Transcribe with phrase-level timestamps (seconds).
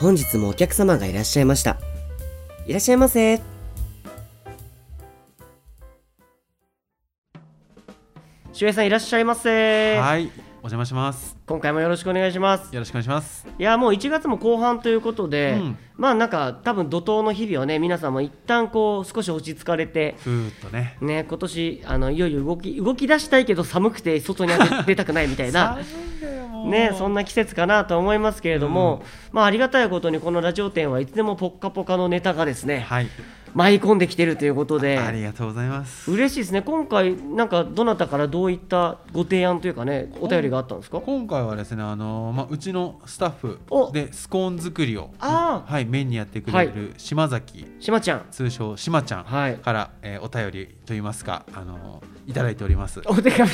[0.00, 1.76] 本日もお客様がいらっしゃいました。
[2.66, 3.38] いらっしゃいませ。
[8.54, 9.98] 周平さんいらっしゃいませ。
[9.98, 10.30] はい、
[10.62, 11.38] お邪魔します。
[11.46, 12.74] 今回もよろしくお願いします。
[12.74, 13.46] よろしくお願いします。
[13.58, 20.96] いやもう1月も後半ということで、うんまあなんか多分怒涛の日々をね皆さんも一旦こう少し落ち着かれてふーっとね。
[21.00, 25.78] ね今年あのいよいよ動き動き出したいけど寒くて外に出 出たくないみたいな
[26.66, 29.02] ねそんな季節かなと思いますけれども、
[29.32, 33.08] まあありがたいことにこのラジオ店はいつでもポッカポカのネタがですねはい、
[33.54, 34.98] 舞い込んできてるということで。
[34.98, 36.10] ありがとうございます。
[36.10, 36.62] 嬉しいですね。
[36.62, 41.00] 今回なんかどなたからどういったご提案というかねお便りがあったんですか？
[41.00, 43.90] 今回はですね、あのまあうちのスタッフお。
[43.92, 48.26] でスコーン作りをあはいメインにやってくれる島崎、しまちゃん。
[48.30, 49.54] 通称島ちゃんはい。
[49.56, 53.00] から、えーお便りといいますかあのいただいております。
[53.06, 53.50] お手紙。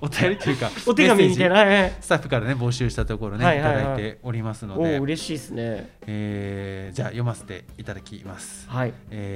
[0.00, 1.54] おお便りというか お手紙みたいな。
[1.56, 3.82] はいはいスタッフからね募集したところね、はいはいはい。
[3.82, 5.90] いただいておりますのおで、お嬉しいですね。
[6.06, 8.68] えーじゃあ読ませていただきます。
[8.68, 8.92] はい。
[9.10, 9.31] えー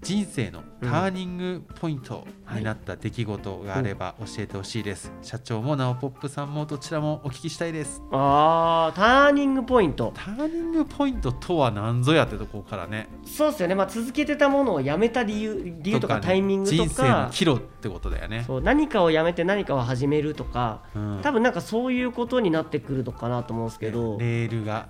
[0.00, 8.00] 人生のターニングポイントになった出来事があれば教えてほしいです、社長もナオポップさんもどちらもお聞きしたいです。
[8.12, 10.12] あーターニングポイント。
[10.14, 13.08] ターニングポイントとは何ぞやってとこからね。
[13.26, 16.20] そうですよね、まあ、続けてたものをやめた理由理由とかね。
[16.22, 18.44] タイミングと人生のか岐路ってことだよね。
[18.46, 20.84] そう何かをやめて何かを始めるとか。
[20.94, 21.18] うん。
[21.22, 24.86] 多分なんかそういうことになってくるのかなと思うんですけど、レールが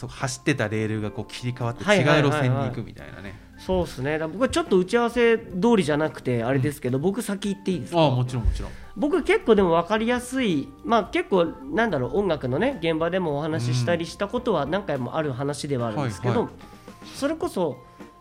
[0.00, 4.18] そう走ってたレールがこう切り替わって違う路線に行くみたいなね、そうですね。
[4.18, 5.44] 僕はちょっと打ち合わせ通
[5.76, 8.00] りじゃなくてあれですけど、僕先言っていいですか？
[8.00, 8.70] ああもちろんもちろん。
[8.96, 16.50] 僕結構でも分かりやすいまあ結構なんだろう音楽のね現場でもお話ししたりしたことは何回もある話ではあるんですけど、はいは
[17.14, 17.76] それこそ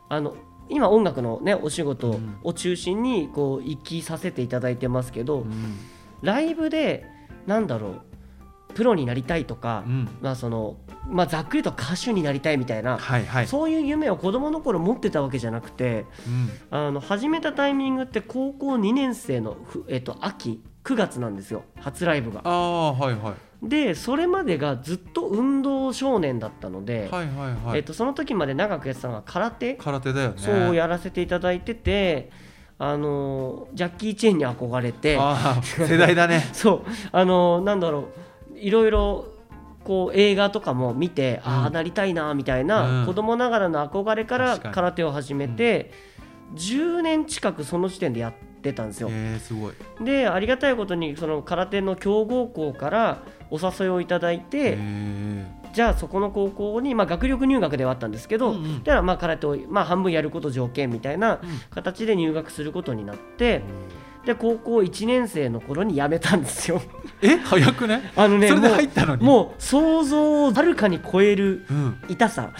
[0.09, 0.35] あの
[0.69, 2.37] 今音楽のねお仕事うん。
[2.43, 5.77] を中心にこう生きさせていただいてますけど、うん。
[6.21, 7.05] ライブで
[7.47, 8.01] なんだろう
[8.73, 10.09] プロになりたいとか、うん。
[10.21, 13.47] まあそのまあ、ざっくりと歌手になりたいみたいな、はいはい。
[13.47, 16.77] そういう夢を子どもの頃持ってたわけじゃなくてうん。
[16.77, 22.41] あの始めたタイミングって高校2年生のふ、えっと、秋9月なんですよ初ライブが。
[22.43, 23.33] ああはいはい。
[23.61, 30.35] でそれまでがずっと運動少年だったので、はいはいはい、えっと、その時まで長くやってたのが空手、空手だよね。
[30.37, 32.31] そうやらせていただいてて
[32.77, 35.17] あのジャッキー・チェンに憧れて。
[35.19, 36.47] ああ世代だね。
[36.53, 36.89] そう。
[37.11, 38.28] あのなんだろう
[38.59, 39.27] いろいろ
[39.83, 43.05] こう映画とかも見て、ああなりたいなみたいな、うん。
[43.05, 45.91] 子供ながらの憧れから空手を始めて、
[46.55, 49.09] 10年近くその時点でやってたんですよ。
[49.11, 49.73] えー、すごい。
[50.03, 58.83] でありがたいことにその空手の強豪校からお誘いをいただいて、えじゃあそこの高校に、まあ、学力入学ではあったんですけど、うんうん。
[58.83, 63.63] だからまあ空手を、まあ、半分やること条件みたいな形で入学することになって、
[64.25, 66.81] で高校1年生の頃に辞めたんですよ。
[67.21, 68.11] え早くね？
[68.15, 69.23] あのねそれで入ったのに？
[69.23, 72.53] もう想像をはるかに超えるうん、痛さ。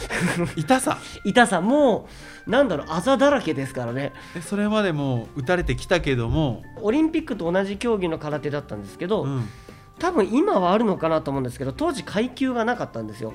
[0.55, 0.97] 痛さ？
[1.25, 1.61] 痛さ。
[1.61, 2.07] も
[2.47, 4.13] うなんだろうあざだらけですからね。
[4.35, 9.49] えそれまでも打たれてきたけども、オリンピックと同じ競技の空手だったんですけど、うん、
[9.99, 13.33] 多分今はあるのかなと思うんですけど当時階級がなかったんですよ。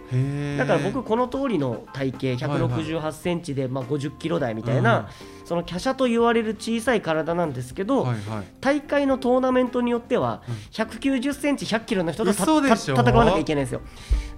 [0.58, 5.08] だから僕この通りの体型1 6 8センチでまあ50キロ台みたいな、
[5.44, 8.44] その華奢と言われる小さい体なんですけど、はいはい。
[8.60, 12.54] 大会のトーナメントによっては190センチ100キロの人と戦
[13.12, 13.82] わなきゃいけないんですよ。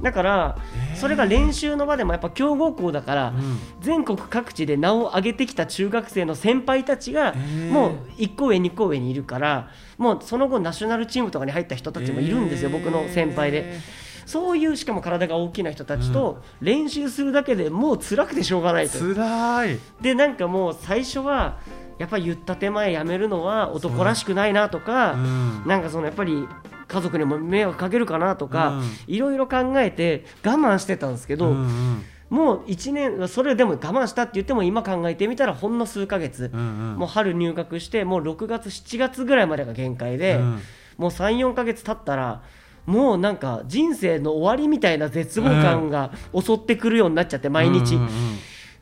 [0.03, 0.59] だから
[0.91, 0.97] えー。
[0.97, 3.59] それが練習の場でもやっぱ強豪校だからうん。
[3.81, 7.71] 全国各地で名を上げてきた中学生の先輩たちがー。
[7.71, 12.79] もう1個上2個上にいるからもうその後ナショナルチームとかに入った人たちもいるんですよ、えー。
[12.79, 13.79] 僕の先輩で
[14.27, 18.99] そういうしかも体が大きな人たちと練習するだけでもう辛くてしょうがないと。
[18.99, 19.79] つらい。
[20.01, 21.59] でなんかもう最初は
[21.99, 25.63] やっぱり言った手前やめるのは男らしくないなとか、うん。
[25.67, 26.47] なんかそのやっぱり
[26.89, 28.85] 家族にも迷惑かけるかなとか、うん。
[29.07, 36.63] いろいろ考えて我慢してたんですけど、うんうんもう1年それでも我慢したって言っても今考えてみたらほんの数ヶ月、うんう
[36.95, 36.97] ん。
[36.97, 40.61] もう春入学してもう6月7月ぐらいまでが限界で、うん。
[40.99, 42.43] もう34ヶ月経ったら
[42.87, 48.09] もうなんか人生の終わりみたいな絶望感が襲ってくるようになっちゃって毎日、うんうん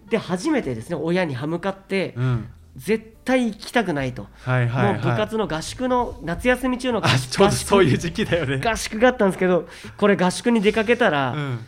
[0.08, 2.48] で初めてですね親に歯向かって、うん。
[2.76, 4.94] 絶対行きたくないと、はいはいはい。
[4.94, 8.60] もう部活の合宿の夏休み中の合宿そういう時期だよね。
[8.64, 11.58] 合宿があったんですけどこれ合宿に出かけたら、うん。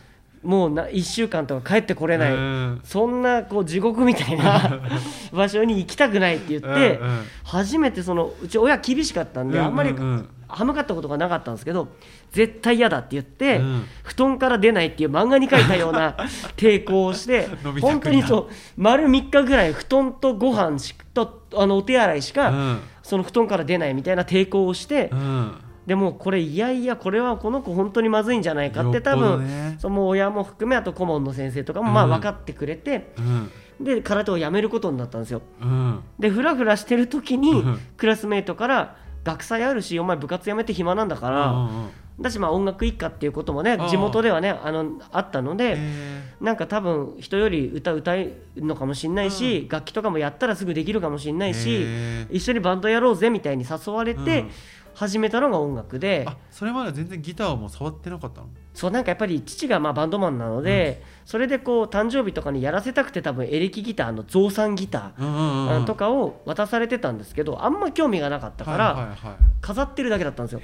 [0.43, 2.81] もうな1週間とか帰ってこれない、うん。
[2.83, 4.81] そんなこう地獄みたいな
[5.31, 7.21] 場所に行きたくないって言って、うんうん。
[7.43, 11.89] 初めてそのうち親厳しかったんで、うんあんまりうんうん歯向かったことがなかったんですけど
[12.31, 13.85] 絶対嫌だって言って、うん。
[14.03, 16.15] 布団から出ないっていう漫画に書いたような
[16.55, 17.47] 抵抗をして
[17.81, 18.47] 本当にそう
[18.77, 22.79] 丸3日ぐらい布団とご飯しとあのお手洗いしか、うん。
[23.03, 25.51] その布団から出ないみたいな抵抗をして、うん。
[25.85, 29.77] でもこれいやいやこれはこの子本当にまずいんじゃないかって多分、ね。
[29.79, 33.51] その親も含めあと顧問の先生とかもまあうん分かってくれて、うん。
[33.79, 35.41] で空手をやめることになったんですよ。
[35.61, 36.03] うん。
[36.19, 37.79] でフラフラしてる時にうん。
[37.95, 38.95] クラスメートから
[39.27, 41.89] 学祭あるしお前部活やめて暇なんだから、うんうん
[42.19, 51.85] だしまあ音楽一家っていうこともね地元ではねあのあったので、えなんか多分人より歌歌えるのかもしれないし、楽器とかもやったらすぐできるかもしれないし、
[52.31, 54.49] 一緒にバンドやろうぜみたいに誘われてうん。
[54.95, 58.47] 始めたのが音楽で、あそれまでは全然ギターはもう触ってなかったの？
[58.77, 69.17] そうなんかやっぱり父がまあバンドマンなので、それでこう誕生日とかにやらせたくて多分エレキギターの増産ギター、とかを渡されてたんですけどあんま興味がなかったから、
[69.61, 70.59] 飾ってるだけだったんですよ。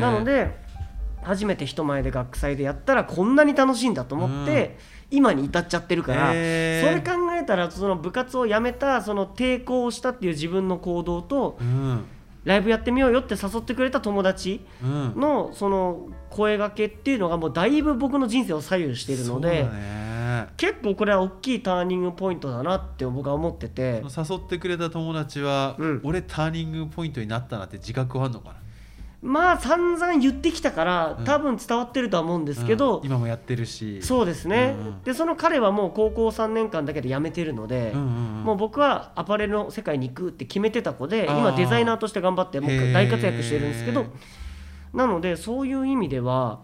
[0.00, 0.56] なので
[1.20, 4.78] 初めて人前で学祭でやったらこんなに楽しいんだと思って、
[5.10, 12.06] 今に至っちゃってるから、それ考えたらその部活を辞めたその抵抗をしたっていう自分の行動とうん
[12.44, 15.14] ライブやってみようよって誘ってくれた友達うん。
[15.16, 19.68] のその声がけっていうのがもうだいぶ僕の人生を左右しているので、
[20.56, 24.02] 結構これは大きいターニングポイントだなって僕は思ってて。
[24.04, 26.00] 誘ってくれた友達は、うん。
[26.02, 28.61] 俺ターニングポイントになったなって自覚はあるのかな？
[29.22, 31.24] まあ散々言ってきたからうん。
[31.24, 33.06] 多分伝わってるとは思うんですけど、うん。
[33.06, 34.02] 今もやってるし。
[34.02, 35.02] そうですね、うんうん。
[35.02, 38.08] でその彼はもう高校3年間だけで辞めてるので、うんうんう
[38.40, 38.44] ん。
[38.44, 44.06] もう僕はアパレルの世界に行くって決めてた子で今デザイナーとして頑張ってもう大活躍してるんですけど
[44.92, 46.60] なのでそういう意味では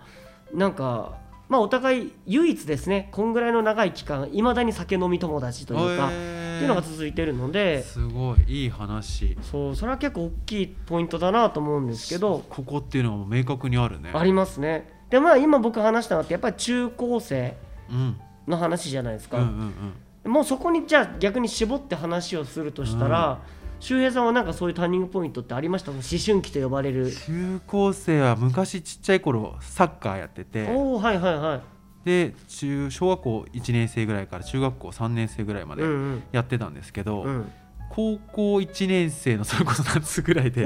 [0.52, 1.12] なんか
[1.48, 9.36] まあお互い唯一ですねこんぐらいの長い期間いまだに酒飲み友達というか、っていうのが続いてるのですごいいい話。
[9.42, 14.10] そうそれは結構大きいポイントだなと思うんですけどここっていうのがもう明確にあるね。
[14.12, 14.90] ありますね。
[15.10, 17.56] でまあ今僕話したのってやっぱり中高生
[17.90, 18.20] うん。
[18.48, 19.94] の話じゃないですか、うんうん
[20.24, 20.32] うん。
[20.32, 23.40] もうそこにじゃあ逆に絞って話をするとしたら、
[23.80, 25.90] 周平さんはなんかそういうターニングポイントってありました？
[25.92, 27.10] 思春期と呼ばれる。
[27.12, 30.66] 中高生は昔ちっちゃい頃サッカーやってて。
[30.70, 31.60] おおはいはいはい。
[32.04, 36.22] で中小学校1年生ぐらいから中学校3年生ぐらいまでうんうん。
[36.32, 37.52] やってたんですけど、うん
[37.98, 40.64] 高校1年生のそれこそ夏ぐらいで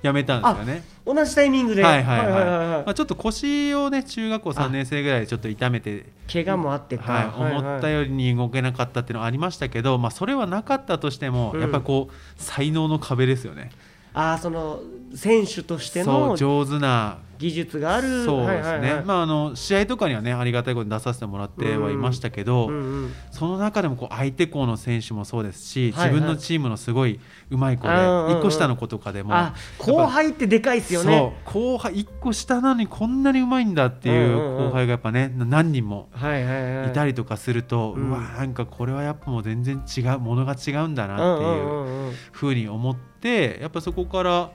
[0.00, 0.84] やめたんですよね。
[1.04, 1.82] 同じタイミングで。
[1.82, 2.28] はいはいはい。
[2.28, 11.60] はいまあ、ちょっと腰をね中学校3年生ぐらいでちょっと痛めて、怪我もあってか、はい思ったよりに動けなかったっていうのはありましたけど、まあ、それはなかったとしても、うん。
[11.60, 13.72] やっぱりこう才能の壁ですよね。
[14.14, 14.80] ああその
[15.16, 18.24] 選手としてそのう上手な技術がある。
[18.24, 19.04] そうですね、はいはいはい。
[19.04, 23.12] まああの試合とかにはねありがたいことに出させてもらってはいましたけど、うんうん。
[23.30, 26.14] その中でもこう相手校の選手もそうですし、はいはい。
[26.14, 27.20] 自分のチームのすごい
[27.50, 28.38] 上手い子でうんうんうん。
[28.38, 31.34] 1個下の子とかでもあ後輩ってでかいですよね。
[31.44, 36.88] 後輩1個下なのにこんなにうまいんだっていう後輩がやっぱね何人もはいはいはい。
[36.88, 44.50] いたりとかすると、ううんわなんかこれはやっぱもう全然違うものが違うんだうんなっていうふうに思ってやっぱそこから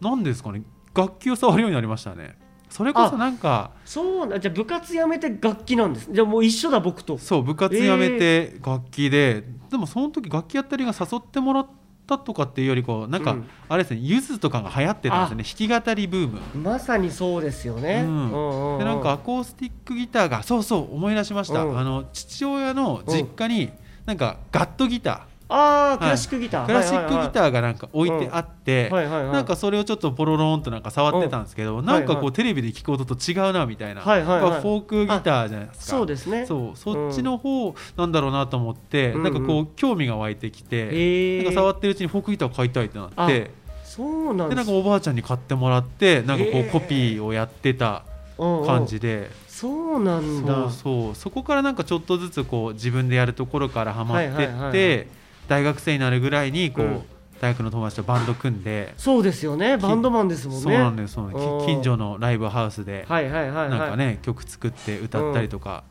[0.00, 0.62] 何ですかね
[0.94, 2.38] 楽器を触るようになりましたね。
[2.68, 6.08] それこそなんかそうなじゃあ部活やめて楽器なんです。
[6.10, 7.18] じゃあもう一緒だ僕と。
[7.18, 11.66] そう部活やめて楽器で、でもその時楽器やったりが誘ってもらっ
[12.06, 13.48] たとかっていうよりこうなんか、うん。
[13.68, 15.68] あれですねゆずとかが流行ってたんですよね。
[15.68, 16.40] 弾き語りブーム。
[16.62, 18.32] まさにそうですよね、うん。
[18.32, 21.78] うんうでなんかアコースティックギターがそうそう思い出しました、うん。
[21.78, 23.70] あの父親の実家に
[24.06, 31.84] なんかガットギタああクラシックギター、ークラシックギーターがなんか置いてあって、はいはいはいなんかそれをちょっとポロロンとなんか触ってたんですけど、ん。
[31.84, 34.60] なんかはいはいこうテレビで聞く音と違うなみたいな、はいはいはい。
[34.60, 35.84] フォークギターじゃないですか。
[35.96, 36.46] そうですね。
[36.46, 36.76] そう。
[36.76, 39.22] そっちの方なんだろうなと思って、うん。
[39.22, 43.50] なんかこう興味が湧いてきて、へえなんか触ってるうちにフォークギター買いたいってなって。
[43.84, 48.04] そうなんでなんかおばあちゃんに買ってもらってなんかこうコピーをやってた
[48.38, 48.66] うんうん。
[48.66, 49.30] 感じで。
[49.48, 50.54] そうなんだ。
[50.54, 51.14] そうそう。
[51.14, 55.06] そこからなんかちょっとずつこう自分でやるところからハマってって、はいはいはい
[55.50, 57.02] 大学生になるぐらいにこう、うん。
[57.40, 59.78] 大学の友達とバンド組んで、そうですよね。
[59.78, 60.62] バンドマンですもんね。
[60.62, 61.16] そうなんです
[61.64, 65.82] 近所のライブハウスで、なんかね曲作って歌ったりとか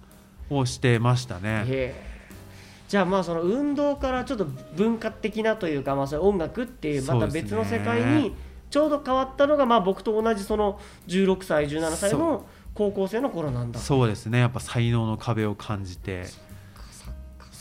[0.51, 1.63] をしてましたね。
[1.65, 2.09] へえ。
[2.87, 8.35] じゃあまあその運動からちょっと文化的なというかまあそれ音楽っていうまた別の世界に
[8.69, 13.79] ちょうど変わったのがまあ僕と同じその16歳17歳の高校生の頃なんだ。
[13.79, 14.37] そうですね。
[14.37, 16.25] やっぱ才能の壁を感じて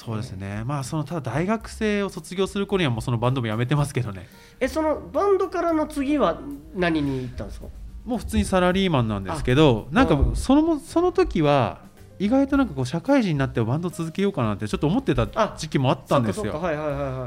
[0.08, 0.62] そそうですね。
[0.64, 4.28] まあそのただ大学生を卒業する頃にはもうそのバンドも辞めてますけどね。
[4.60, 6.38] えそのバンドからの次は
[6.74, 7.66] 何に行ったんですか？
[8.04, 11.86] もう普通にサラリーマンなんですけどなんかうんそのもその時は
[12.18, 16.52] 意外となんかこう社会人になってバンド続けようかなってちょっと思ってたあ時期もあったんですよ。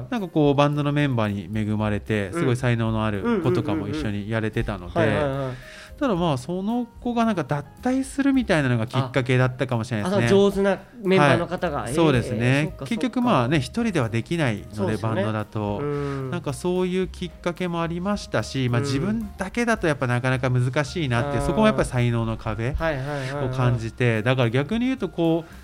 [0.09, 5.55] なんかこうバンドのメンバーに恵まれてすごい才能のある子とかも一緒にやれてたのではい
[6.01, 10.27] ただまあその子がなんか脱退するみたいなのがきっかけだったかもしれないですね。
[10.29, 11.91] 上手なメンバーの方が、はい。
[11.91, 15.77] えーそうですね結局まあね一人ではできないのでバンドだと。
[15.79, 16.31] うん。
[16.31, 18.85] なんかそういうきっかけもありましたし、まあ、うん。
[18.87, 25.60] 自分だけだとやっぱなかなか難しいなってそこもやっぱり才能の壁を感じてだから逆に言うとこう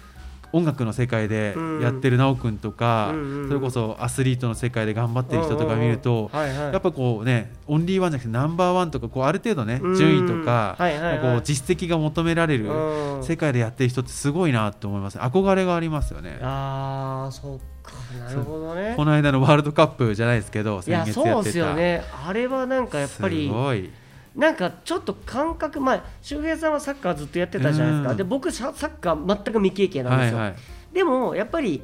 [0.54, 3.14] 音楽の世界でうんやってる奈くんとか
[3.48, 9.96] それこそアスリートの世界で頑張ってる人とか見るとやっぱこうねオンリーワンじゃなくてナンバーワンとかこうある程度ねうん。
[9.96, 13.24] 順位とかこう実績が求められるうん。
[13.24, 15.18] 世界でやってる人ってすごいなと思います。
[15.18, 16.40] 憧れがありますよね。
[16.42, 17.94] ああそっか。
[18.20, 18.94] なるほどね。
[18.96, 22.04] この間のワールドカップじゃないですけどいや先月そうですよね。
[22.26, 23.90] あれはなんかやっぱりすごい
[24.38, 28.18] なんかちょっと感覚まあ周平さんはサッカーずっとやってたじゃないですか、うん。
[28.18, 30.58] で僕ササッカー全く未経験なんですよ、はいはい。
[30.94, 31.82] でもやっぱり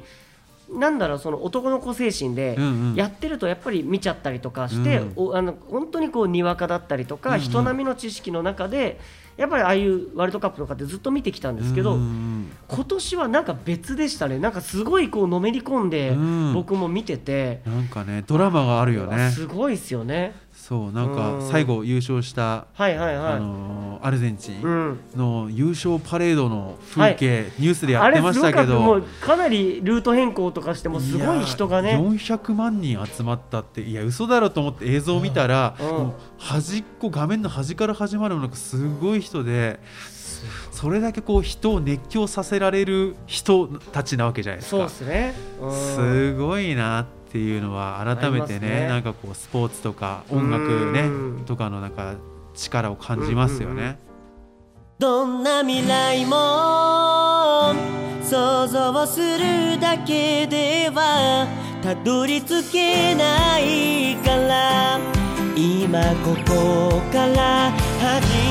[0.70, 2.96] なんだろうその男の子精神でうんうん。
[2.96, 7.42] やってるとやっぱり見ちゃったりとかして、うんおあの本当にこうにわかだったりとか、うんうん。
[7.42, 9.00] 人並みの知識の中で
[9.36, 12.34] やっぱりああいうワールドカップとかってずっと見てきたんですけど、うんうん
[12.68, 14.40] 今年はなんか別でしたね。
[14.40, 16.54] なんかすごいこうのめり込んでうん。
[16.54, 19.32] 僕も見てて、なんかねドラマがあるよね。
[19.32, 21.15] すごいですよねそうなんうん。
[21.15, 25.00] か最後優勝したはいはいはい、あのーアルゼンチうンん。
[25.15, 28.96] の優勝パレードの風景ニュースでやってましたけど。
[28.96, 31.98] うかなりルート変更とかしてもすごい人がね。
[31.98, 35.88] 400万人集まったっていや嘘だろと思って映像を見たら、うん。
[35.88, 39.79] もう端っこ画面の端から始まるのがすごい人で
[40.72, 45.72] それだけこう人を熱狂させられる人たちなわけじゃないですそうかですね、うん。
[45.74, 48.88] すごいなっていうのは改めてねね。
[48.88, 51.46] なんかこうスポーツとか音楽ねうん。
[51.46, 52.16] とかのなんか
[52.54, 53.74] 力を感じますよね。
[53.74, 53.98] うんうんうん
[55.00, 57.74] どんな未来も
[58.24, 61.48] 想像するだけでは
[61.82, 65.24] たどり着けないから。
[65.56, 68.43] 今ここから始め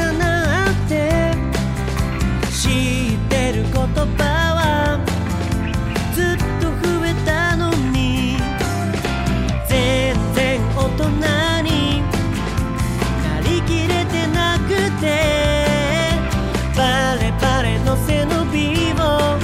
[0.00, 1.34] 重なって
[2.50, 4.22] 知ってる言葉
[4.56, 4.98] は
[6.14, 8.38] ずっと増えたのに
[9.68, 11.04] 全然大人
[11.68, 12.02] に
[13.22, 14.68] なりきれてなく
[15.00, 15.04] て
[16.74, 19.38] バレバレの背伸びを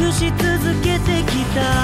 [0.00, 1.83] 隠し続けてきた。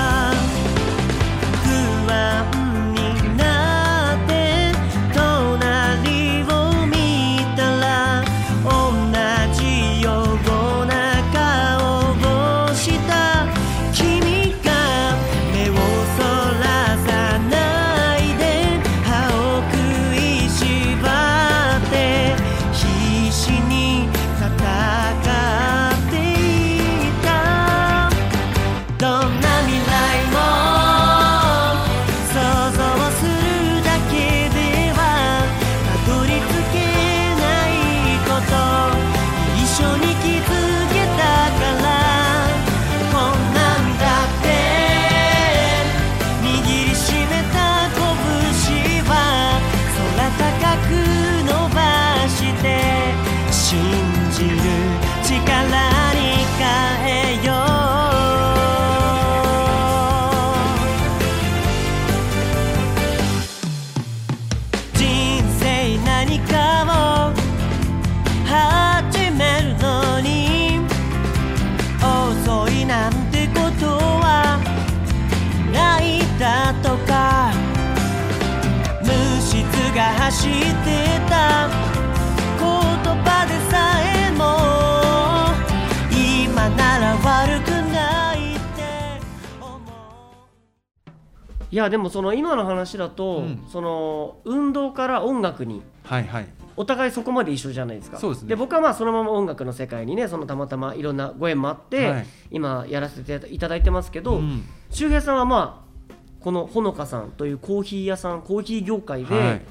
[91.70, 93.64] いやでもその今の話だと、うん。
[93.70, 96.48] その運動から音楽にはいはい。
[96.76, 98.18] お互いそこまで一緒じゃないですか。
[98.18, 98.56] そうですね。
[98.56, 102.26] 僕はまあそのまま音楽の世界にねそのたまたまいろんなご縁もあって、はい。
[102.50, 104.64] 今やらせていただいてますけど、うん。
[104.90, 109.62] 周平さんはまあこのほのかさんというコーヒー屋さんコーヒー業界で、はい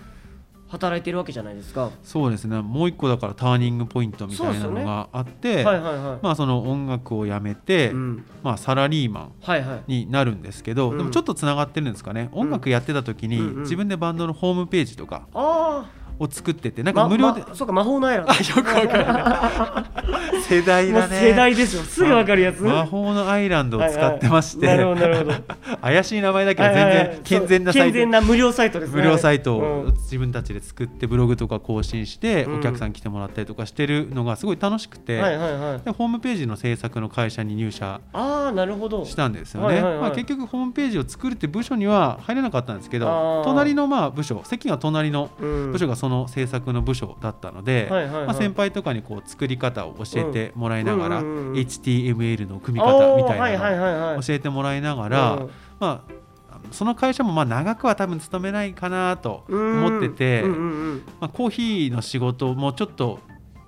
[0.69, 1.89] 働いてるわけじゃないですか。
[2.03, 2.61] そうですね。
[2.61, 6.19] もう一個だからターニングポイントみたいなのがあって、はいはいはい。
[6.21, 9.83] まあその音楽をやめて、うん、まあサラリーマンはいはい。
[9.87, 10.97] になるんですけど、うん。
[10.97, 12.29] でもちょっとつながってるんですかね。
[12.31, 18.31] 音楽やってた時にうんうん自分でバンドのホームページとかあを作っててなあ、んか無料で、ままそうか魔法のアイランド。
[18.31, 21.83] あよくわかるね世代だね世代ですよ。
[21.83, 22.61] すぐわかるやつ。
[22.61, 25.77] 魔法のアイランドを使ってまして、はいはいなるほどなるほど。
[25.81, 28.95] 怪しい名前だけど全然健全なサイ健ト全な無料サイトですね。
[28.97, 35.79] 無料サイトうんを自分たちで作ってブログとか更新してうんお客さん来てもらったりとかしてるのがすごい楽しくて、はいはいはい。
[35.85, 39.05] でホームページの制作の会社に入社ああ、なるほど。
[39.05, 54.17] したんですよね、はいはいはいまあ、結局ホームページを作るって部署には入れなかったんですけあどー隣のまあ部署席が隣のうん部署がその制作の部署だったので、はいはいはいまあ、先輩とかにこう作り方を教えてもらいながら、うんうんうんうん HTML の組み方みたいなの。
[54.17, 55.49] を教えてもらいながら、うん
[55.79, 56.13] まあ、
[56.71, 63.19] その会社もまあ長くは多分勤めないかなと思ってて、うんうんうんまあ、コーヒーの仕事もちょっと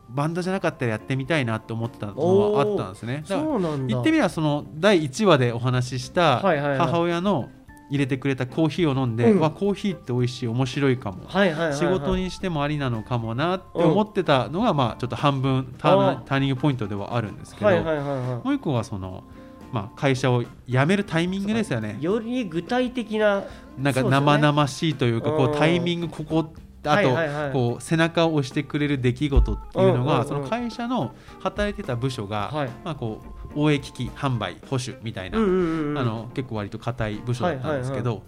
[0.09, 3.23] バンドじゃなかったらやってみたいなと思ってたのはあったんですね。
[3.27, 3.43] だか。
[3.87, 7.49] 言ってみればその第1話でお話しした母親の
[7.91, 9.39] 入れてくれたコーヒーを飲んで、うん。
[9.41, 11.77] わコーヒーって美味しい面白いかも、はいはいはいはい。
[11.77, 19.25] 仕事にしてもありなのかもなって思ってたのが、まあちょっと半分ターニングポイントではあるんですけど、はいはいはいはもう一個はその、
[19.73, 21.97] まあ、会社を辞めるタイミングですよね。
[21.99, 22.03] い。
[22.03, 23.43] より具体的な。
[23.77, 25.51] なんか生々しいというかこうん。
[25.51, 27.51] うタイミングここあとはいはいはい。
[27.51, 32.69] こう背中を押してくれる出来事っていうのうんうんうんがその会社の働いてた部署がはい。
[32.85, 35.97] まあこう応援機器販売保守みたいなうんうんうん。
[35.97, 36.03] あ。
[36.03, 38.23] の結構割と硬い部署だったんですけど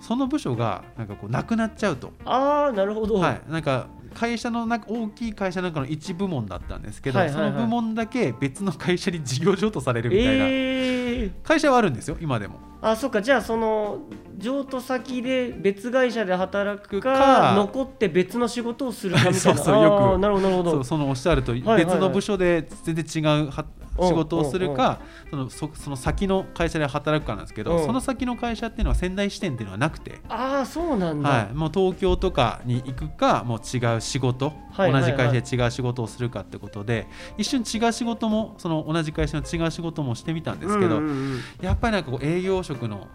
[0.00, 3.16] その部署がなんかこうなくなっちゃうとああ、なるほど。
[3.16, 11.30] はいなんか会社の中大きい会社の中の一部門だったんですけどはいはいはいその部門だけ別の会社に事業譲渡されるみたいなええ。
[11.42, 12.58] 会社はあるんですよ今でも。
[12.80, 13.20] あ、そっか。
[13.20, 13.98] じゃあその
[14.38, 19.38] 譲渡先で別会社で働くかか残って別の仕事をするかみたいな。
[19.40, 20.84] そうそうよくなるほどなるほど。
[20.84, 25.00] そのおっしゃるとはいはい別の部署で全然違うはうん仕事をするか
[25.30, 27.68] そのそその先の会社で働くかなんですけうん。
[27.68, 31.28] どその先の会社っていうのは仙台支店っていうのはなくて、ああ、そうなんだ。
[31.28, 43.08] はい、もう東京とかに行くかもう違う仕事はい同じ会社で違う仕事をするかってことで一瞬違う仕事もその同じ会社の違う仕事もしてみたんですけどうんうんうんやっぱりなんかこう営業職の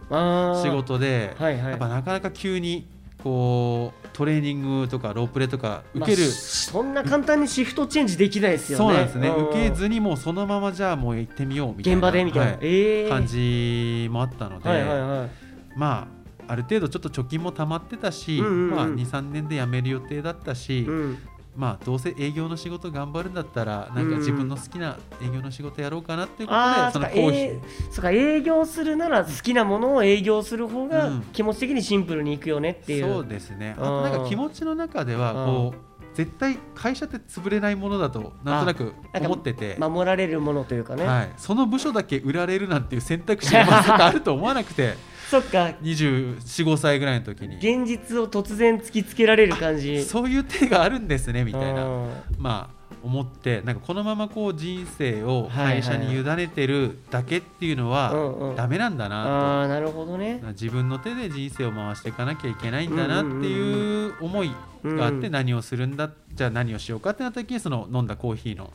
[0.62, 1.70] 仕事ではいはい。
[1.70, 2.86] やっぱなかなか急に
[3.24, 8.84] こうトレーニングとかロープレとか受けるまあしそんな簡単にシフトチェンジできないですよね。
[8.84, 12.52] そうなんですねん受けずにもうそのままじゃあもう行ってみようみたいな現場でみたいな。
[12.52, 15.30] はいええ感じもあったので、はいはいはい。
[15.74, 16.06] ま
[16.46, 21.18] あある程度ちょっと貯金も貯まってたし、うんうんうんまあ、23年で辞める予定だったし、うん、
[21.56, 31.22] まあどうせ営業の仕事頑張るんだったらなんか自分の好きな営業の仕事やろうかなっていうことで、ああ、そのコーヒー、えーそっか営業するなら好きなものを営業する方がうん。
[31.32, 33.12] 気持ち的にシンプルにいくよねっていう。
[33.14, 33.74] そうですね。
[33.78, 39.76] あとなんか気持ちの中ではこう絶対会社って潰れないものだとなんとなく思ってて。
[39.78, 41.04] 守られるものというかね。
[41.04, 44.94] はい、その部署だけ売られるなんていう選択肢がまさかあると思わなくて
[45.34, 47.56] そっか、245歳ぐらいの時に。
[47.56, 50.04] 現実を突然突きつけられる感じ。
[50.04, 51.84] そういう手があるんですねみたいな。
[51.84, 52.10] うん。
[52.38, 58.56] まあ思ってなんかこのままこう人生を会社に委ねてるだけっていうのうんはうん。
[58.56, 60.40] ダメなんだなと、ああ、なるほどね。
[60.50, 64.52] 自分の手で人生を回していかなきゃいけないんだなっていう思い
[64.84, 65.32] があってうん。
[65.32, 68.72] 何をするんだじゃあ何をしようかってなった時にその飲んだコーヒーの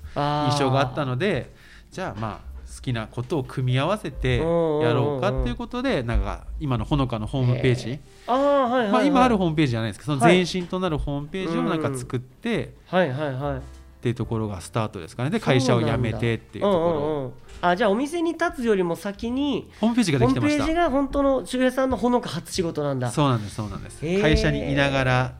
[0.52, 1.54] 印象があったので
[1.90, 2.49] じゃあまあ
[2.80, 8.00] 好きなことを組み合わせてやろうかっていうことでなんか今のほのかのホームページ。
[8.26, 10.46] まあ、今あるホームページじゃないですけどそのはい。
[10.46, 13.58] 前身となるホームページをなんか作ってはいはいはい。
[13.58, 13.62] っ
[14.02, 15.30] ていうところがスタートですかね。
[15.30, 17.70] で会社を辞めてっていうところ。
[17.70, 20.64] あじゃあお店に立つよりも先にホームページがホーできてました。
[20.64, 23.12] ムページが本当の周平さんのほのか初仕事なんだ。
[23.12, 24.00] そうなんですそうなんです。
[24.00, 25.34] 会社にいながら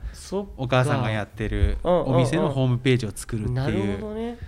[0.58, 4.38] お母さんがやってるお店のホームページを作るってなるいうほどね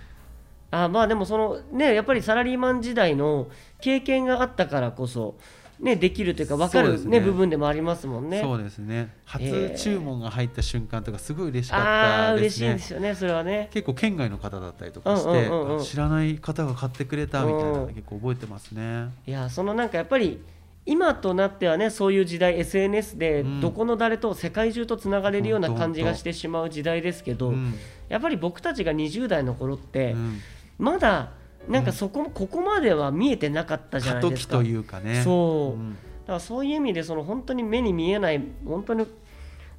[0.73, 3.47] あまあでもそのねやっぱりサラリーマン時代の
[3.79, 5.35] 経験があったからこそ
[5.79, 7.19] ねできるというか分かるね。
[7.19, 8.41] ね部分でもありますもんね。
[8.41, 9.13] そうですね。
[9.23, 12.65] 初ー注文が入った瞬間とかすごい嬉しかったですね。
[12.65, 13.69] 嬉しいんですよねそれはね。
[13.71, 19.09] 結構県外の方だったりとかして、うんうん知らない方が買ってくれたみたいな結構覚えてますね。
[19.27, 20.41] いやそのなんかやっぱり
[20.87, 23.61] 今となってはねそういう時代 SNS でうん。
[23.61, 27.75] どこの誰と世界中とつながれるような感じがしてしまう時代ですけど、うん。
[28.09, 30.39] やっぱり僕たちが20代の頃って、うん
[30.83, 31.31] まだ
[31.67, 34.57] なんかそこ、ここまでは見えてなかったじゃ過ないですか。
[34.57, 35.21] というかね。
[35.23, 35.79] そう。
[35.79, 35.91] うん。
[35.91, 39.05] だからそういう意味でその本当に目に見えない本当に、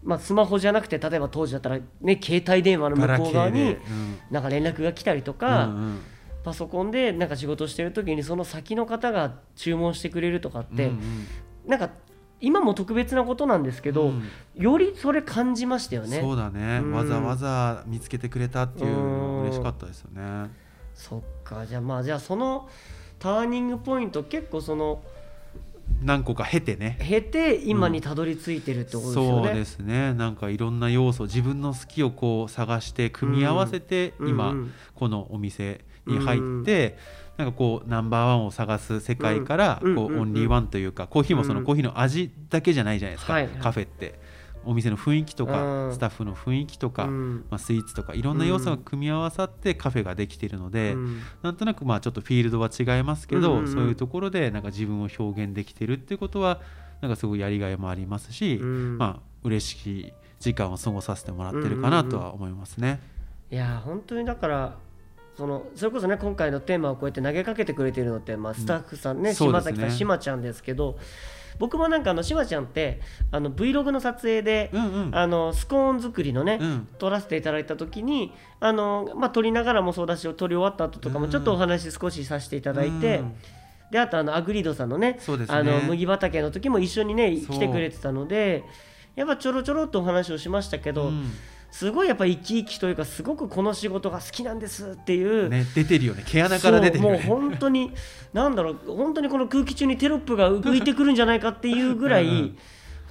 [0.02, 3.76] まあ、スマホじゃなくて例えば当時だったら、ね、携帯電話の向こう側に
[4.30, 6.00] なんか連絡が来たりとうんか、うんうん。
[6.42, 11.26] パソコンでなんか仕事してる時にその先の方が注文してくれるとかって、うんうん。
[11.66, 11.90] なんか
[12.40, 14.28] 今も特別なことなんですけど、うん。
[14.56, 16.20] よりそれ感じましたよね。
[16.20, 16.92] そうだね、うん。
[16.92, 20.63] わざわざ見つけてくれたっていう嬉しかったですよね。
[20.94, 21.66] そっか。
[21.66, 22.68] じゃあまあじゃあその
[23.18, 25.02] ターニングポイント結構その
[26.02, 26.98] 何個か経てね。
[27.00, 30.14] 経て今にたどり着いてるってことですよね、そうですね。
[30.14, 34.72] なんかいろんな要素自分の好きをこう探して組み合わせて、今、うんうん。
[34.94, 36.98] このお店に入って、
[37.36, 40.20] なんかこうナンバーワンを探す世界から、こううんうんうんうん。
[40.20, 41.66] オンリーワンというかコーヒーもそのうん。
[41.66, 44.18] コーヒーの味だけじゃないじゃないですか、カフェって
[44.66, 45.94] お店の雰囲気とか、うん。
[45.94, 47.44] スタッフの雰囲気とか、うん。
[47.50, 51.20] まあ、スイーツとかいろんな要素が組み合わさってカフェができているので、うん。
[51.42, 53.72] なんとなくまあちょっとフィールドは違いますけど、うんうんうん。
[53.72, 56.60] そういうところでなんか自分を表現できてるっていうことは
[57.00, 58.98] なんかすごいやりがいもありますし、うん。
[58.98, 63.00] まあ嬉しい時間を過ごさせてもらってるかなとは思いますね。
[63.50, 64.78] いや本当にだから
[65.36, 69.72] そのそれこそね今回のテーマをこうやって投げかけてくれてるのって、まあ、スタッフさんね、そうですね。
[69.72, 70.98] 島崎さんしまちゃんですけど
[71.58, 75.16] 僕もなんかあのしまちゃんってあの Vlog の撮影で、うんうん。
[75.16, 76.88] あのスコーン作りのね、うん。
[76.98, 81.30] 撮らせていただいた時にあの、まあ、撮りながらもそうだし撮り終わった後とかもうん。
[81.30, 83.34] ちょっとお話少しさせていただいて、うん。
[83.90, 85.46] であとあのアグリードさんのねね。
[85.48, 88.64] あの麦畑の時も一緒にね来てくれてたので
[89.14, 91.30] やっぱちょろちょろっとお話をしましたけど、うん
[91.74, 95.48] すごいやっぱ生き生きというかすごくこの仕事が好きなんですっていう。
[95.48, 96.22] ね、出てるよね。
[96.24, 97.16] 毛穴から出てるよね。
[97.16, 97.90] もう本当に
[98.32, 102.58] なんだろう本当にこの空気中にテロップが浮いてくるんじゃないかっていうぐらい、うん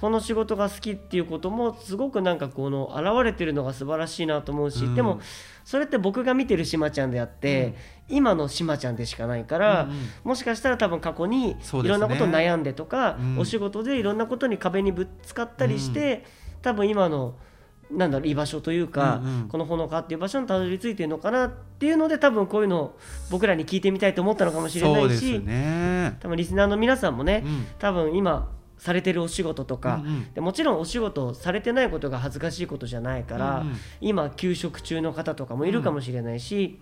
[0.00, 4.94] この仕事が好きっていうこともすごくなんかこの現れてるのが素晴らしいなと思うし、うん。
[4.94, 5.20] でも
[5.64, 7.74] それって僕が見てるしまちゃんであって、
[8.08, 9.96] 今のしまちゃんでしかないから、うんうん。
[10.24, 11.56] もしかしたら多分過去にい
[11.88, 13.38] ろんなこと悩んでとか、うん。
[13.38, 16.24] お仕事でいろんなことに壁にぶつかったりして、
[16.60, 17.36] 多分今の
[17.90, 19.48] なんだろう居場所というか、うんうん。
[19.48, 22.98] このほのかっていう場所にたどり着いてるのかなっていうので多分こういうのを
[23.30, 26.16] 僕らに聞いてみたいと思ったのかもしれないし、ね。
[26.20, 27.66] 多分リスナーの皆さんもね、うん。
[27.78, 30.34] 多分今されてるお仕事とか、うんうん。
[30.34, 33.76] でもちろんお仕事をされてないことが恥ずかしいことじゃないから、うんうん。
[34.00, 36.80] 今休職中の方とかもいるかもしれないし、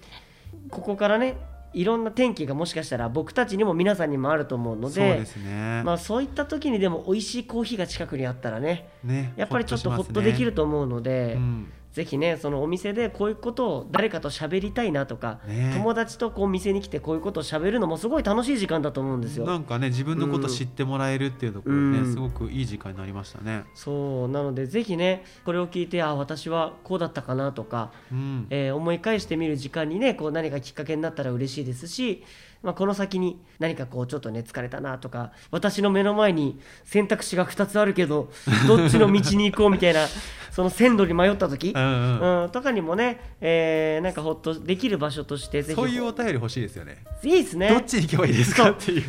[0.70, 1.36] ここからね
[1.74, 5.82] いろんな転機がもしかしたら僕たちにも皆さんにもあると思うのでそうね。
[5.85, 19.44] まあ、そういった時にでも美味しいコーヒーが近くにあったらねね、やっぱりちょっとほっとできると思うので、うんぜひねそのお店でこういうことを誰かと喋りたいなとか、ね友達とこう店に来てこういうことを喋るのもすごい楽しい時間だと思うんですよ。
[19.44, 23.64] なんかね自分のこと知ってもらえるっていうところね、うんすごくいい時間になりましたね。
[23.74, 32.24] そうなのでぜひねこれを聞いてあ私はこうだったかなとか、うん、えー思い返してみる時間にねこう何かきっかけになったら嬉しいですし、
[32.62, 38.31] まあ、この先に何かこうちょっとね疲れたなとか私の目の前に選択肢が2つあるけど
[38.68, 40.07] どっちの道に行こうみたいな
[40.51, 41.87] その線路に迷った時、うんう
[42.25, 42.42] ん。
[42.44, 45.81] うん、とかにもね、えーなんかほっとできる場所としてぜひ。
[45.81, 46.98] そういうお便り欲しいですよね。
[47.22, 47.68] いいですね。
[47.70, 48.70] どっちに行けばいいですか？
[48.70, 49.03] っていう。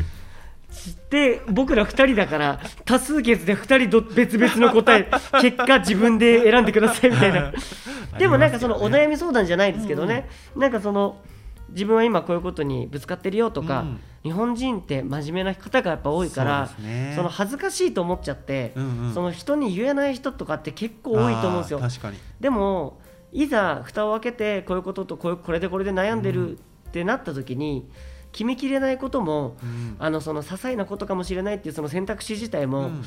[1.09, 5.07] で僕ら2人だから多数決で2人ど別々の答え
[5.41, 7.53] 結果自分で選んでくださいみたいな。
[8.17, 11.17] でもなんかそのお悩み相談じゃないですけどね、なんかその
[11.69, 13.99] 自分は今こういうことにぶつかってるよとか、うん。
[14.23, 17.13] 日本人って真面目な方がやっぱ多いからね。
[17.15, 19.13] その恥ずかしいと思っちゃって、うんうん。
[19.13, 21.79] その人に言えない人とかって結構多いと思うんですよ。
[21.79, 22.17] あー確かに。
[22.39, 22.99] でも
[23.31, 27.89] いざ蓋を開けてこういうこととこれでこれで悩んでるってなった時に、
[28.31, 29.95] 決めきれないことも、うん。
[29.99, 33.03] あのその些細なことかもしれないっていうその選択肢自体も、うん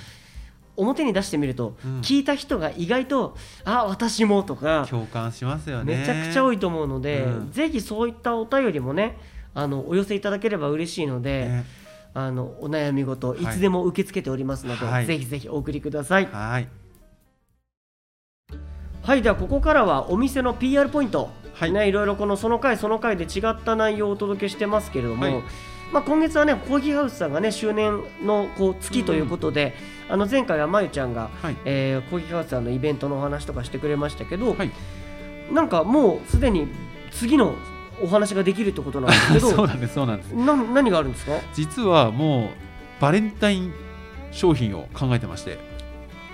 [0.77, 2.01] 表に出してみると、うん。
[2.01, 5.99] 聞いた人が意外と「あ私も」とか共感しますよね。
[5.99, 7.53] めちゃくちゃ多いと思うので、うん。
[7.53, 9.19] ぜひそういったお便りもね
[9.55, 11.65] あのお寄せいただければ嬉しいので、ね。
[12.15, 13.43] あのお悩み事い。
[13.43, 15.07] いつでも受け付けておりますので、はい。
[15.07, 16.27] ぜひぜひお送りください。
[16.27, 16.69] はい。
[19.03, 21.73] はいではここからはお店の PR ポイント、はい。
[21.73, 25.43] ね、いろいろこのその回その回で違った内容をお届けしてますけれども、はい
[25.93, 29.75] まあ、今月はねコーヒーハウスさんがね周年のこう月ということで、
[30.09, 31.57] あの前回はまゆちゃんが、はい。
[31.65, 34.71] えーコーヒーハウスさんのイベントのお話とかしてくれましたけど、はい。
[35.53, 36.67] なんかもうすでに
[37.13, 37.55] 次の
[38.03, 40.33] お話ができるってことなんですけど そうなんですそうなんです。
[40.35, 41.33] な何があるんですか？
[41.55, 43.73] 実はもうバレンタイン
[44.33, 45.59] 商品を考えてまして、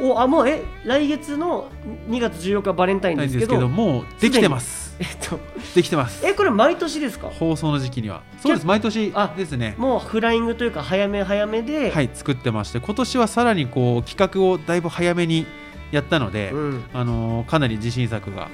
[0.02, 1.68] おあもうえ来月の
[2.08, 4.82] 2月14日バレンタインですけどもうできてます。
[4.98, 5.38] えっと
[5.74, 6.26] できてます。
[6.26, 7.28] えこれ毎年ですか？
[7.28, 8.22] 放送の時期には。
[8.40, 9.74] そうです毎年あですね。
[9.78, 15.46] もうフライングというか早め早めで、はい作ってまして今年はさらにこう企画をだいぶ早めに
[15.92, 18.48] やったので、うん、あのーかなり自信作が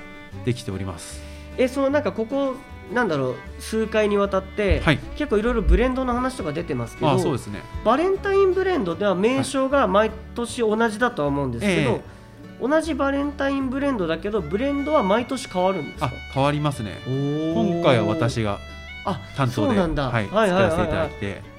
[0.45, 1.23] できております。
[1.57, 2.55] えそのなんかここ
[2.93, 4.99] なんだろう数回にわたって、はい。
[5.17, 7.61] 結構いろいろブレンドの話とか出てますけどあそうですね。
[7.85, 12.01] バレンタインブレンドでは名称が毎年同じだとは思うんですけど、え
[12.61, 16.07] 同じバレンタインブレンドだけどブレンドは毎年変わるんですか？
[16.07, 16.99] あ変わりますね。
[17.07, 18.59] 今今回は私が
[19.05, 21.59] あ担当ではい、はいはいはい作らせていただはいいて。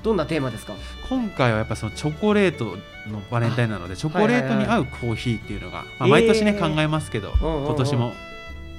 [0.00, 0.74] どんなテーマですか？
[1.08, 2.76] 今回はやっぱそのチョコレート
[3.10, 8.12] のバレンタインなのでチョコレートに合うコーヒーっていうのが、まあ、えー毎年ね、考えますけど、今年も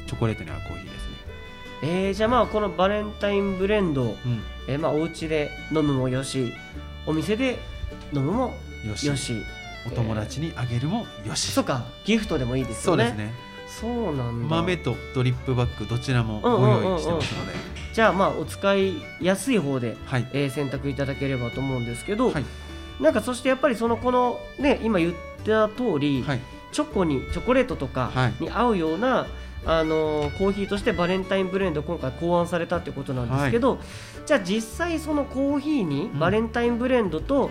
[0.08, 0.94] チョコレートに合うコーヒーです。
[0.94, 0.99] ね。
[1.82, 4.16] えー、じゃあまあこのバレンタインブレンド、うん、
[4.68, 6.54] えーまあお家で飲むもよし
[7.06, 7.60] お店で
[8.14, 8.54] 飲むも
[8.86, 9.08] よし。
[9.08, 9.42] よし。
[9.88, 13.06] お友達にあげるもよし、そうかギフトでもいいですよね。
[13.06, 13.34] そうですね。
[13.68, 14.56] そうなんだ。
[14.58, 17.54] 豆とドリップバッグどちらもご用意してますので、
[17.94, 20.28] じゃあまあお使いやすい方で、はい。
[20.34, 22.46] えー選択いただければと思うんですけど、はい。
[23.00, 25.14] なんかそしてやっぱりそのこのね今言っ
[25.46, 26.40] た通り、はい。
[26.74, 28.44] チョコにチョコレートとかはい。
[28.44, 29.28] に合うような、
[29.66, 33.80] あのーコーヒーとしてバレンタインブレンド今回考案されたってことなんですけど、
[34.26, 36.20] じゃあ実際そのコーヒーにうん。
[36.20, 37.50] バレンタインブレンドと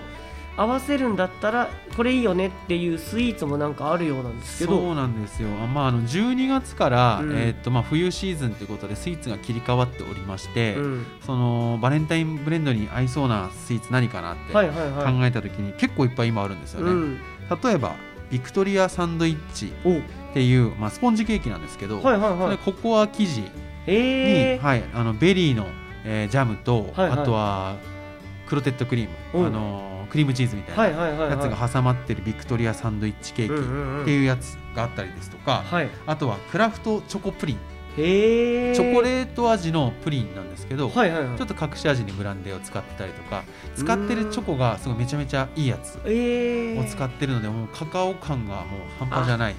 [0.57, 7.33] 合わせるんだったらこれいいよねっていうスイーツもなんかあるようなんですけそどうなんですよ、あまあ、あの12月から、うん。
[7.33, 11.07] えーっとまあ、冬シーズンということでスイーツが切り替わっておりまして、うん。
[11.25, 17.21] そのバレンタインブレンドに合いそうなスイーツ何かなって考はいはいはい、えた時に結構いっぱい今あるんですよね、うん、
[17.62, 17.94] 例えば
[18.31, 19.73] ビクトリアサンドイッチ。
[19.85, 20.01] お
[20.38, 22.38] っていう、まあ、スポンジケーキなんですけど、はいはいはい。
[22.38, 23.51] それココア生地に、
[23.88, 25.66] えー、はい、あのベリーの、
[26.05, 27.18] えージャムと、はいはい。
[27.18, 27.77] あとは
[28.46, 29.46] クロテッドクリーム、うん。
[29.48, 33.98] あのクリームチーズみたいなやつが挟まってるビクトリアサンドイッチケーうんうんうん。
[33.98, 35.88] キっていうやつがあったりですとか、はい。
[36.07, 37.57] あとはクラフトチョコプリン、
[37.96, 41.37] チョコレート味のプリンなんですけど、はいはいはい。
[41.37, 43.42] ちょっと隠し味にブランデーを使ってたりとか
[43.74, 48.64] 使ってるチョコがすごいめちゃめちゃいいやつえー、を使ってるので、もうカカオ感がもう
[48.98, 49.57] 半端じゃない、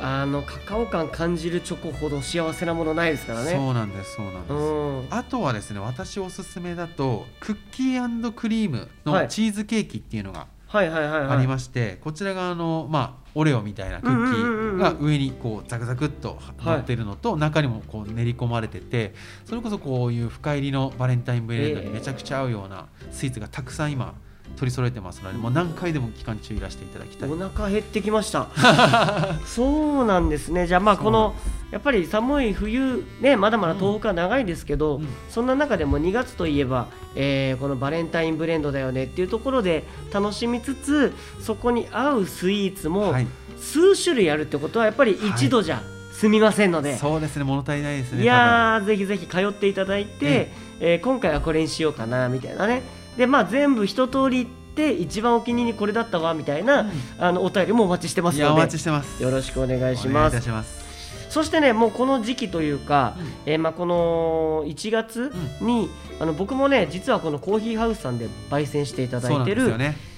[0.00, 3.52] あのカカオ感感じるチョコほど幸せなものないですからね。
[3.52, 4.56] そうなんですそうなんです、う
[5.02, 5.06] ん。
[5.10, 9.22] あとはですね私おすすめだとクッキークリームはい。
[9.24, 24.14] のチーズケーキっていうのがありまして、こちらがあのまあオレオみたいなクッキーが上にこうザクザクっと乗ってるのと、中にもこう練り込まれててそれこそこういう深入りのバレンタインブレンドにめちゃくちゃ合うようなスイーツがたくさん今
[24.56, 27.30] 取り揃えてますのでもう何回でも期間中いらしていただきたい。
[27.30, 28.48] お腹減ってきました。
[29.46, 30.66] そうなんですね。
[30.66, 31.34] じゃあまあこの
[31.70, 35.08] やっぱり寒い冬ねまだまだ東北は長いですけど、うん。
[35.28, 43.26] そんな中でも2月といえば、えーこのバレンタインブレンドだよねっていうところで楽しみつつそこに合うスイーツもはい、
[43.58, 52.82] 数種類あるってことはやっぱり一度じゃ済みませんので、そうですね物足りないですねいやーぜひぜひ通っていただいて、えー今回はこれにしようかなみたいなね
[53.16, 56.90] でまあ全部一通り行って一番お気に入りこれだったわみたいな、うん。
[57.18, 58.60] あのお便りもお待ちしてますので。
[58.60, 59.22] 待ちしてます。
[59.22, 60.84] よろしくお願いしお願いいますたします。
[61.30, 69.74] そしてねもうこの時期というか、えーまあ、この1月に、あの僕もね実はこのコーヒーハウスさんで焙煎していただいてる、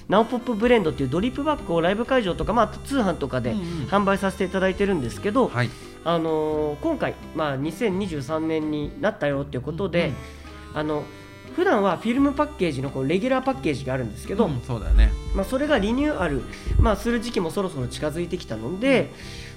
[0.09, 3.65] ナオポップブレンドっていうドリップバッグをライブ会場とか、まあ、通販とかでうんうん。
[3.87, 5.69] 販売させていただいてるんですけど、はい。
[6.05, 10.13] あのー今回、まあ、2023年になったよっていうことで、
[10.73, 11.03] あの
[11.57, 15.11] 普段はフィルムパッケージのこのレギュラーパッケージがあるんですけど、うんそうだよね。
[15.33, 16.43] まあ、それがリニューアル、
[16.79, 19.09] まあ、する時期もそろそろ近づいてきたので、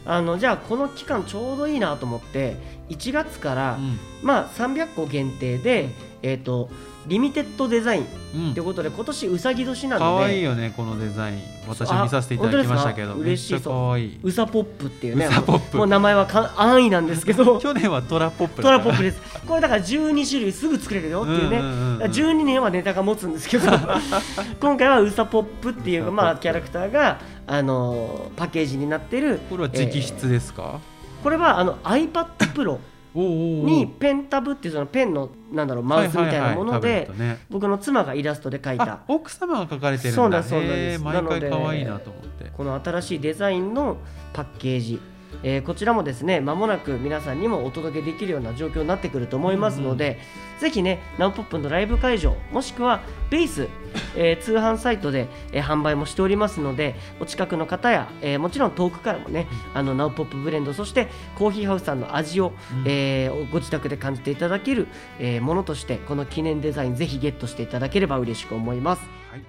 [0.06, 2.56] あのじゃあこの期間ちょうどいいなと思って
[2.88, 3.98] 1月から、うん。
[4.22, 5.90] まあ、300個限定で、
[6.22, 6.68] えー、と
[7.06, 8.54] リミテッドデザインうん。
[8.54, 11.38] ということで今年うさぎ年なので可愛いよねこのデザイン。
[11.66, 13.54] 私も見させていただきましたけどあ本当ですか？
[13.54, 14.20] めっちゃ可愛い。
[14.22, 15.26] うさポップっていうね。
[15.26, 15.76] うさポップ。
[15.78, 17.58] もう名前はか安易なんですけど。
[17.60, 19.22] 去年はトラポップトラポップでです。
[19.46, 22.02] これだから12種類すぐ作れるよっていうね、うんうんうんうん。
[22.02, 23.66] 12年はネタが持つんですけど。
[24.60, 30.80] 今回はうさポップっていう、まあ、キャラクターが、あのーパッケージになってるこれは直筆ですか、
[31.22, 32.78] これはあの iPad Pro
[33.14, 37.10] にペンタブっていうそのペンのなんだろうマウスみたいなもので
[37.48, 41.04] 僕の妻がイラストで描いあた奥様が書かれてるんだそうなんですそうなんです。
[41.04, 42.50] なので回可愛いなと思って。
[42.56, 43.96] この新しいデザインの
[44.32, 45.00] パッケージ、
[45.42, 50.18] えーこちらもですね間もなく皆さんにもお届けできるような状況になってくると思いますので、
[50.58, 53.00] ぜひねナウポップのライブ会場もしくは
[53.30, 53.68] ベース、
[54.16, 62.84] えー通販サイトで、えー販売もしておりますのでお近くの方や、えーもちろん遠くからもね、あのナウポップブレンドそしてコーヒーハウスさんの味を、うん。
[62.86, 69.02] えーご自宅で感じていただける、えーものとしてこの記念デザインぜひゲットしていただければ嬉しく思います。
[69.30, 69.42] はい、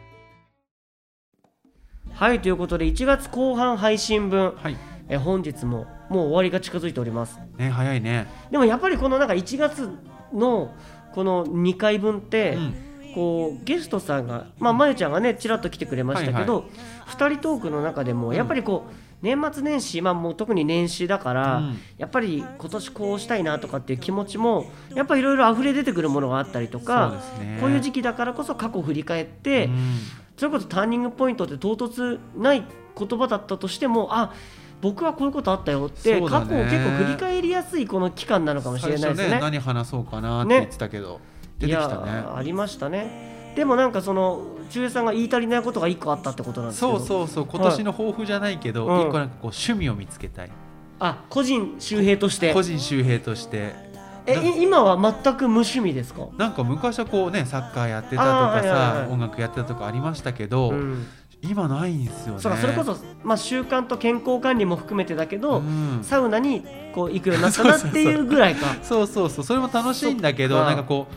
[2.14, 4.54] はいということで1月後半配信分。
[4.56, 4.78] はい
[5.12, 7.40] えー本日ももう終わりが近づいております。
[7.58, 8.28] ね早いね。
[8.50, 9.90] でもやっぱりこのなんか1月
[10.34, 10.74] の
[11.14, 12.74] この2回分って、うん。
[13.14, 16.70] こうゲストさんがまあまゆちゃんがねちらっと来てくれましたけど、
[17.08, 21.80] 2人トークの中でもやっぱりこう年末年始まあもう特に年始だから、うん。
[21.98, 27.58] やっぱり今年こうしたいなとかっていう気持ちもやっぱりいろいろ溢れ出てくるものがあったりとかね。
[27.60, 29.98] こういう時期だからこそ過去を振り返って、うん。
[30.38, 32.64] それこそターニングポイントって唐突ない
[32.98, 34.34] 言葉だったとしてもあ
[34.82, 39.36] 僕はこういうことあったよって、過去を結構振り返りやすいこの期間なのかもしれないですね。
[39.36, 41.20] ね何話そうかなって言ってたけど
[41.60, 43.54] 出てきたいやねありましたね。
[43.56, 47.00] でもなんかその周平さんが言い足りないことが一個あったってことなんですけど。
[47.00, 50.52] そうそうそう今年の抱負じゃないけど、はい一個なんかこう趣味を見つけたい。
[51.00, 52.54] あ個人周平として。
[52.54, 53.92] 個人周平として。
[54.28, 56.28] え今は全く無趣味ですか？
[56.38, 59.12] なんか昔はこうねサッカーやってたとかさ、はいはいはい。
[59.12, 61.08] 音楽やってたとかありましたけど、うん
[61.42, 62.40] 今ないんですよね。
[62.40, 66.00] それこそ、まあ、習慣と健康管理も含めてだけど、うん。
[66.04, 69.46] サウナにこう行くようになったなっていうぐらいか そうそうそう。
[69.46, 71.08] それも楽しいんだけどなんかこ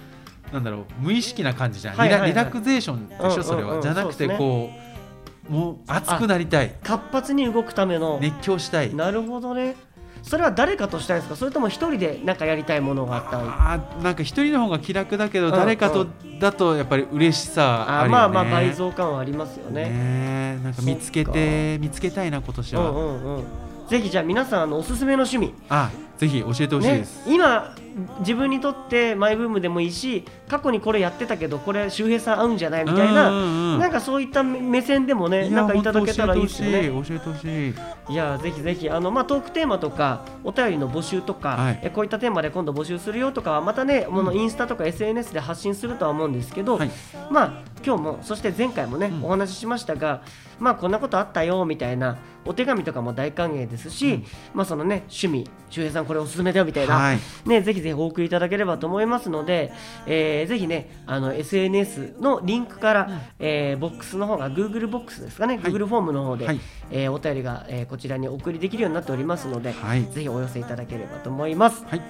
[0.50, 3.44] うなんだろう無意識な感じじゃん、はいはいはいリラリラクゼーションでしょ、うんうんうん。
[3.44, 3.82] それは。
[3.82, 4.38] じゃなくてそうね。
[4.38, 4.70] こ
[5.48, 6.74] うもう熱くなりたい。
[6.82, 8.94] 活発に動くための、熱狂したい。
[8.94, 9.76] なるほどね
[10.24, 11.36] それは誰かとしたいですか？
[11.36, 13.32] それとも一人でなんかやりたいものがあった？
[13.32, 13.42] ら
[13.74, 15.52] あーなんか一人の方が気楽だけど、うん。
[15.52, 16.06] 誰かと
[16.40, 18.06] だとやっぱり嬉しさあね。
[18.06, 19.84] あまあまあ倍増感はありますよね。
[19.84, 20.60] ねえ。
[20.64, 23.44] なんか見つけそて見つけたいな今年は、うんうんうん。
[23.88, 25.52] ぜひじゃあ皆さんあのおすすめの趣味。
[25.68, 27.74] あぜひ教えてほしいねです、、今
[28.20, 32.84] 自分にとってマイブームでもいいし過去にこれやってたけどこれ周平さん合うんじゃない？
[32.84, 36.88] みたいな、うんうんうんなんかそういった目線でもねなんかいただけたらいいですよね。
[36.88, 37.74] 教えてほしいい。
[38.08, 41.80] いやぜひぜひあの、まあ、トークテーマとかお便りの募集とか、はい。
[41.82, 46.90] えこういったテーマで今度募集するよとかはまたね、このインスタとか SNS で発信するとは思うんですけど、はい。
[47.30, 47.52] まあ
[47.84, 49.24] 今日もそして前回もね、うん。
[49.24, 50.22] お話ししましたが
[50.60, 54.24] まあこんなことあったよみたいなお手紙とかも大歓迎ですし、うん。
[54.54, 57.18] まあそのね趣味周平さんこれおすすめだよみたいな、はい。
[57.46, 59.72] ね、ぜひぜひお送りいただければと思いますので、
[60.06, 65.72] えーぜひねあの SNS のリンクから、えーボックスの方が Google ボックスですかね、はい。
[65.72, 66.60] Google フォームの方で、はい。
[66.90, 70.04] えーお便りが、えーこちらにお送りできるようになっておりますので、はい。
[70.04, 71.84] ぜひお寄せいただければと思います。
[71.86, 72.02] はい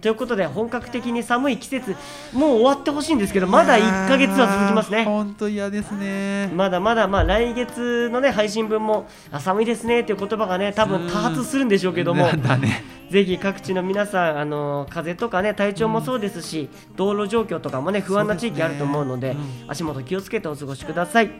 [0.00, 1.96] ということで本格的に寒い季節
[2.32, 5.04] もう終わってほしいんですけどまだ1ヶ月は続きますね。
[5.04, 12.26] 本当嫌ですねまだまだまあ来月のね配信分もあ寒いですねっていう言葉がね多分多発するんでしょうけども
[12.58, 21.30] ねぜひ各地の皆さん、あの風邪とかね体調もそうですし、道路状況とかもね不安な地域あると思うのでそうですね足元気をつけてお過ごしください。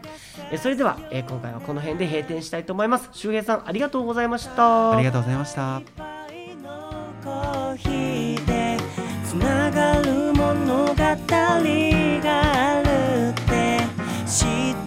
[0.53, 3.09] えそれでは、えー今回はこの辺で閉店したいと思います。
[3.13, 4.93] 周平さんありがとうございました。
[4.93, 6.16] ありがとうございました
[7.27, 8.77] コーヒーで
[9.25, 11.17] つながる物語が
[11.55, 13.81] あるって
[14.25, 14.86] 知って